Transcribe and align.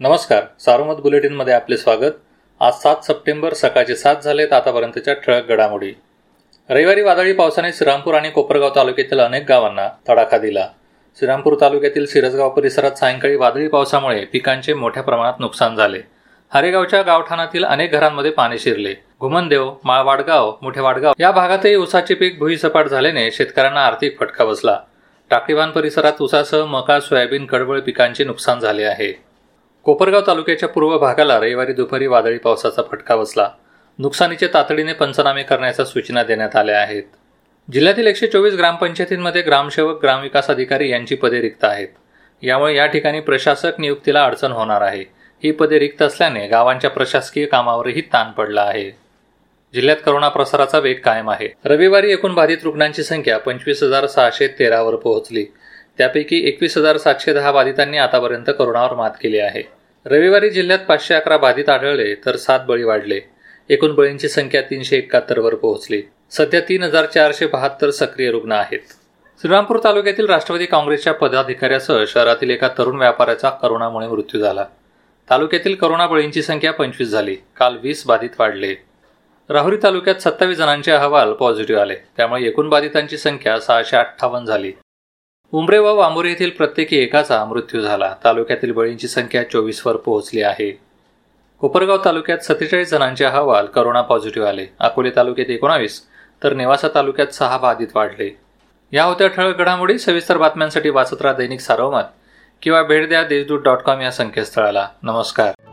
नमस्कार. 0.00 0.42
सारोमत 0.60 0.94
बुलेटिनमध्ये 0.94 1.54
आपले 1.54 1.76
स्वागत. 1.76 2.12
आज 2.60 2.72
सात 2.72 2.96
सप्टेंबर 3.04 3.54
सकाळचे 3.54 3.96
सात 3.96 4.16
झालेत 4.24 4.52
आतापर्यंतच्या 4.52 5.14
ठळक 5.14 5.48
घडामोडी. 5.48 5.92
रविवारी 6.70 7.02
वादळी 7.02 7.32
पावसाने 7.32 7.72
श्रीरामपूर 7.72 8.14
आणि 8.14 8.30
कोपरगाव 8.30 8.70
तालुक्यातील 8.76 9.20
अनेक 9.20 9.44
गावांना 9.48 9.88
तडाखा 10.08 10.38
दिला. 10.38 10.68
श्रीरामपूर 11.18 11.56
तालुक्यातील 11.60 12.06
सिरसगाव 12.06 12.50
परिसरात 12.50 12.90
सायंकाळी 12.90 13.36
वादळी 13.36 13.68
पावसामुळे 13.68 14.24
पिकांचे 14.24 14.74
मोठ्या 14.74 15.02
प्रमाणात 15.02 15.32
नुकसान 15.40 15.76
झाले. 15.76 16.00
हरेगावच्या 16.54 17.02
गावठाणातील 17.02 17.64
अनेक 17.64 17.92
घरांमध्ये 17.92 18.30
पाणी 18.30 18.58
शिरले. 18.58 18.94
घुमनदेव 19.20 19.72
माळवाडगाव 19.84 20.52
मोठे 20.62 20.80
वाडगाव 20.80 21.12
या 21.20 21.30
भागातही 21.30 21.74
उसाचे 21.74 22.14
पीक 22.14 22.38
भुईसपाट 22.38 22.86
झाल्याने 22.86 23.30
शेतकऱ्यांना 23.30 23.86
आर्थिक 23.86 24.18
फटका 24.20 24.44
बसला. 24.44 24.78
टाकळीबान 25.30 25.70
परिसरात 25.70 26.20
उसासह 26.20 26.64
मका 26.64 27.00
सोयाबीन 27.00 27.46
कडवळ 27.46 27.80
पिकांचे 27.80 28.24
नुकसान 28.24 28.60
झाले 28.60 28.84
आहे. 28.84 29.33
कोपरगाव 29.84 30.20
तालुक्याच्या 30.26 30.68
पूर्व 30.68 30.98
भागाला 30.98 31.40
रविवारी 31.40 31.72
दुपारी 31.72 32.06
वादळी 32.06 32.38
पावसाचा 32.38 32.82
फटका 32.90 33.16
बसला. 33.16 33.48
नुकसानीचे 33.98 34.46
तातडीने 34.46 34.92
पंचनामे 34.92 35.42
करण्याच्या 35.42 35.84
सूचना 35.84 36.22
देण्यात 36.22 36.56
आल्या 36.56 36.80
आहेत. 36.80 37.02
जिल्ह्यातील 37.72 38.06
एकशे 38.06 38.26
चोवीस 38.26 38.54
ग्रामपंचायतींमध्ये 38.54 39.42
ग्रामसेवक 39.42 40.02
ग्रामविकास 40.02 40.48
अधिकारी 40.48 40.90
यांची 40.90 41.14
पदे 41.14 41.40
रिक्त 41.40 41.64
आहेत. 41.64 41.88
यामुळे 42.42 42.76
या 42.76 42.86
ठिकाणी 42.86 43.20
प्रशासक 43.20 43.72
नियुक्तीला 43.78 44.24
अडचण 44.24 44.52
होणार 44.52 44.80
आहे. 44.80 45.04
ही 45.44 45.50
पदे 45.50 45.78
रिक्त 45.78 46.02
असल्याने 46.02 46.46
गावांच्या 46.46 46.90
प्रशासकीय 46.90 47.46
कामावरही 47.46 48.00
ताण 48.00 48.30
पडला 48.30 48.62
आहे. 48.62 48.90
जिल्ह्यात 49.74 49.98
करोना 50.04 50.28
प्रसाराचा 50.28 50.78
वेग 50.78 50.96
कायम 51.04 51.30
आहे. 51.30 51.48
रविवारी 51.64 52.12
एकूण 52.12 52.34
बाधित 52.34 52.58
रुग्णांची 52.64 53.02
संख्या 53.02 53.38
पंचवीस 53.38 53.82
हजार 53.82 54.06
सहाशे 54.06 54.46
तेरावर 54.46 54.94
पोहोचली. 54.96 55.46
त्यापैकी 55.98 56.48
एकवीस 56.48 56.78
हजार 56.78 56.96
सातशे 56.96 57.32
दहा 57.32 57.52
बाधितांनी 57.52 57.98
आतापर्यंत 57.98 58.50
करोनावर 58.58 58.94
मात 58.94 59.10
केली 59.22 59.38
आहे. 59.38 59.73
रविवारी 60.06 60.50
जिल्ह्यात 60.50 60.78
पाचशे 60.78 61.14
अकरा 61.14 61.36
बाधित 61.36 61.68
आढळले 61.68 62.14
तर 62.14 62.36
सात 62.36 62.60
बळी 62.60 62.82
वाढले. 62.84 63.20
एकूण 63.68 63.94
बळींची 63.94 64.28
संख्या 64.28 64.62
तीनशे 64.62 64.96
एकाहत्तरवर 64.96 65.54
पोहोचली. 65.54 66.02
सध्या 66.30 66.60
तीन 66.60 66.82
हजार 66.82 67.06
चारशे 67.06 67.46
बहात्तर 67.46 67.90
सक्रिय 67.90 68.30
रुग्ण 68.30 68.52
आहेत. 68.52 68.80
श्रीरामपूर 69.42 69.78
तालुक्यातील 69.84 70.26
राष्ट्रवादी 70.26 70.66
काँग्रेसच्या 70.66 71.14
पदाधिकाऱ्यासह 71.14 72.04
शहरातील 72.08 72.50
एका 72.50 72.68
तरुण 72.78 72.98
व्यापाऱ्याचा 72.98 73.50
करोनामुळे 73.50 74.08
मृत्यू 74.08 74.40
झाला. 74.40 74.64
तालुक्यातील 75.30 75.74
करोना 75.74 76.06
बळींची 76.06 76.42
संख्या 76.42 76.72
पंचवीस 76.72 77.08
झाली. 77.08 77.34
काल 77.34 77.76
वीस 77.82 78.06
बाधित 78.06 78.30
वाढले. 78.38 78.74
राहुरी 79.48 79.76
तालुक्यात 79.82 80.14
सत्तावीस 80.14 80.58
जणांचे 80.58 80.92
अहवाल 80.92 81.32
पॉझिटिव्ह 81.32 81.82
आले. 81.82 81.94
त्यामुळे 82.16 82.44
एकूण 82.44 82.68
बाधितांची 82.68 83.16
संख्या 83.16 83.60
सहाशे 83.60 83.96
अठ्ठावन्न 83.96 84.46
झाली. 84.46 84.72
उमरे 85.52 85.78
व 85.78 85.94
वांबोरे 85.94 86.28
येथील 86.28 86.50
प्रत्येकी 86.50 86.96
एकाचा 86.96 87.44
मृत्यू 87.44 87.80
झाला. 87.80 88.14
तालुक्यातील 88.24 88.72
बळींची 88.72 89.08
संख्या 89.08 89.50
चोवीसवर 89.50 89.96
पोहोचली 89.96 90.42
आहे. 90.42 90.80
कोपरगाव 91.60 91.98
तालुक्यात 92.04 92.38
सत्तेचाळीस 92.38 92.90
जणांचे 92.90 93.24
अहवाल 93.24 93.66
करोना 93.66 94.02
पॉझिटिव्ह 94.02 94.48
आले. 94.48 94.66
अकोले 94.78 95.10
तालुक्यात 95.16 95.50
एकोणावीस 95.50 96.02
तर 96.44 96.54
नेवासा 96.54 96.88
तालुक्यात 96.94 97.26
सहा 97.26 97.58
बाधित 97.58 97.88
वाढले. 97.94 98.36
या 98.92 99.04
होत्या 99.04 99.26
ठळक 99.26 99.58
घडामोडी 99.58 99.98
सविस्तर 99.98 100.38
बातम्यांसाठी 100.38 100.90
वाचत 100.90 101.22
राहा 101.22 101.34
दैनिक 101.34 101.60
सारोमत 101.60 102.02
किंवा 102.62 102.82
भेट 102.82 103.08
द्या 103.08 103.22
देशदूत 103.22 103.60
डॉट 103.60 103.78
कॉम 103.78 104.00
या 104.00 104.10
संकेतस्थळाला. 104.10 104.88
नमस्कार. 105.02 105.63